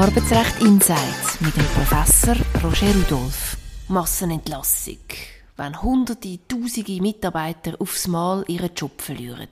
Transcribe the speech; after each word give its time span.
Arbeitsrecht 0.00 0.62
Insight 0.62 1.40
mit 1.40 1.54
dem 1.54 1.64
Professor 1.74 2.34
Roger 2.64 2.94
Rudolph. 2.94 3.58
Massenentlassung. 3.88 4.96
Wenn 5.58 5.82
hunderte, 5.82 6.38
tausende 6.48 7.02
Mitarbeiter 7.02 7.74
aufs 7.78 8.08
Mal 8.08 8.42
ihren 8.48 8.70
Job 8.74 9.02
verlieren. 9.02 9.50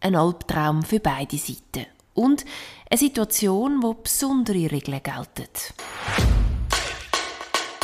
Ein 0.00 0.14
Albtraum 0.14 0.82
für 0.82 1.00
beide 1.00 1.38
Seiten. 1.38 1.86
Und 2.12 2.44
eine 2.90 2.98
Situation, 2.98 3.82
wo 3.82 3.94
besondere 3.94 4.70
Regeln 4.70 5.00
gelten. 5.02 5.48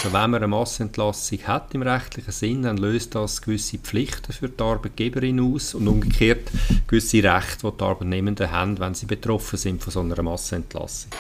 Wenn 0.03 0.13
man 0.13 0.35
eine 0.35 0.49
Massenentlassung 0.49 1.39
hat 1.47 1.75
im 1.75 1.81
rechtlichen 1.81 2.33
Sinn, 2.33 2.63
dann 2.65 2.77
löst 2.77 3.15
das 3.15 3.41
gewisse 3.41 3.79
Pflichten 3.79 4.35
für 4.35 4.51
die 4.51 4.63
Arbeitgeberin 4.63 5.41
aus 5.41 5.75
und 5.75 5.89
umgekehrt 5.89 6.51
gewisse 6.89 7.23
Rechte, 7.23 7.71
die 7.71 7.79
die 7.79 7.85
Arbeitnehmenden 7.85 8.51
haben, 8.51 8.79
wenn 8.81 8.93
sie 8.93 9.07
betroffen 9.07 9.57
sind 9.59 9.83
von 9.83 9.91
so 9.91 10.01
einer 10.01 10.23
Massenentlassung. 10.23 11.11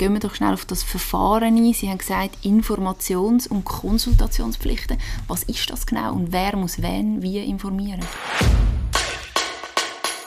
Gehen 0.00 0.14
wir 0.14 0.20
doch 0.20 0.34
schnell 0.34 0.54
auf 0.54 0.64
das 0.64 0.82
Verfahren 0.82 1.58
ein. 1.58 1.74
Sie 1.74 1.90
haben 1.90 1.98
gesagt, 1.98 2.38
Informations- 2.42 3.46
und 3.46 3.66
Konsultationspflichten. 3.66 4.96
Was 5.28 5.42
ist 5.42 5.68
das 5.68 5.84
genau 5.84 6.14
und 6.14 6.32
wer 6.32 6.56
muss 6.56 6.80
wen 6.80 7.20
wie 7.20 7.36
informieren? 7.36 8.00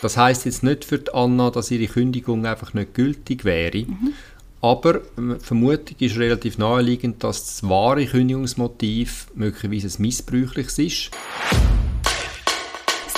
Das 0.03 0.15
heißt 0.15 0.45
jetzt 0.45 0.61
nicht 0.61 0.85
für 0.85 0.99
die 0.99 1.11
Anna, 1.11 1.49
dass 1.49 1.71
ihre 1.71 1.91
Kündigung 1.91 2.45
einfach 2.45 2.75
nicht 2.75 2.93
gültig 2.93 3.45
wäre. 3.45 3.87
Mhm. 3.87 4.13
Aber 4.61 5.01
die 5.17 5.39
Vermutung 5.39 5.95
ist 5.97 6.17
relativ 6.17 6.59
naheliegend, 6.59 7.23
dass 7.23 7.43
das 7.43 7.67
wahre 7.67 8.05
Kündigungsmotiv 8.05 9.25
möglicherweise 9.33 9.87
ein 9.87 10.01
missbräuchliches 10.03 10.77
ist. 10.77 11.11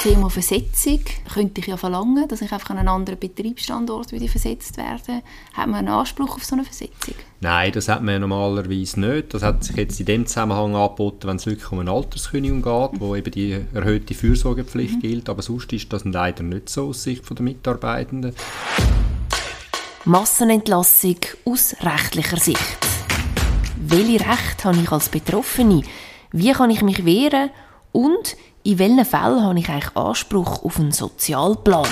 Das 0.06 0.14
Thema 0.14 0.30
Versetzung 0.30 1.00
könnte 1.34 1.62
ich 1.62 1.66
ja 1.66 1.78
verlangen, 1.78 2.28
dass 2.28 2.44
ich 2.44 2.52
einfach 2.52 2.70
an 2.70 2.78
einen 2.78 2.90
anderen 2.90 3.18
Betriebsstandort 3.18 4.12
wieder 4.12 4.28
versetzt 4.28 4.78
werde. 4.78 5.24
Hat 5.56 5.66
man 5.66 5.80
einen 5.80 5.88
Anspruch 5.88 6.36
auf 6.36 6.46
so 6.46 6.54
eine 6.54 6.64
Versetzung? 6.64 7.16
Nein, 7.42 7.72
das 7.72 7.90
hat 7.90 8.04
man 8.04 8.22
normalerweise 8.22 9.00
nicht. 9.00 9.34
Das 9.34 9.42
hat 9.42 9.64
sich 9.64 9.76
jetzt 9.76 10.00
in 10.00 10.06
dem 10.06 10.28
Zusammenhang 10.28 10.76
angeboten, 10.76 11.28
wenn 11.28 11.38
es 11.38 11.48
wirklich 11.48 11.72
um 11.72 11.80
eine 11.80 11.90
Alterskündigung 11.90 12.62
geht, 12.62 13.02
wo 13.02 13.16
eben 13.16 13.32
die 13.32 13.60
erhöhte 13.74 14.14
Fürsorgepflicht 14.14 14.98
mhm. 14.98 15.00
gilt. 15.00 15.28
Aber 15.28 15.42
sonst 15.42 15.74
ist 15.74 15.92
das 15.92 16.06
leider 16.06 16.44
nicht 16.44 16.70
so 16.70 16.90
aus 16.90 17.02
Sicht 17.02 17.28
der 17.28 17.42
Mitarbeitenden. 17.42 18.36
Massenentlassung 20.04 21.18
aus 21.46 21.76
rechtlicher 21.82 22.38
Sicht. 22.38 22.78
Welche 23.78 24.20
Rechte 24.20 24.66
habe 24.66 24.78
ich 24.78 24.92
als 24.92 25.10
Betroffene? 25.10 25.82
Wie 26.32 26.52
kann 26.52 26.70
ich 26.70 26.84
mich 26.84 27.06
wehren? 27.06 27.50
Und 27.96 28.36
in 28.64 28.78
welchen 28.78 29.06
Fällen 29.06 29.42
habe 29.42 29.58
ich 29.58 29.70
eigentlich 29.70 29.96
Anspruch 29.96 30.66
auf 30.66 30.78
einen 30.78 30.92
Sozialplan? 30.92 31.88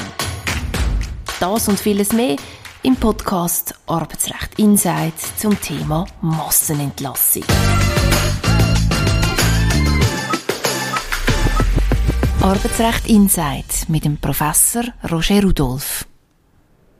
Das 1.39 1.69
und 1.69 1.79
vieles 1.79 2.11
mehr 2.11 2.35
im 2.81 2.97
Podcast 2.97 3.73
Arbeitsrecht 3.87 4.59
Insight 4.59 5.13
zum 5.37 5.57
Thema 5.61 6.05
Massenentlassung. 6.19 7.45
Arbeitsrecht 12.41 13.07
Insight 13.07 13.87
mit 13.87 14.03
dem 14.03 14.17
Professor 14.17 14.83
Roger 15.09 15.41
Rudolph. 15.41 16.05